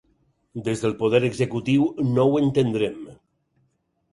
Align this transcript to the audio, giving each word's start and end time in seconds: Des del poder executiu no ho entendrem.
Des 0.67 0.79
del 0.85 0.95
poder 1.01 1.21
executiu 1.27 1.85
no 2.15 2.25
ho 2.31 2.41
entendrem. 2.43 2.97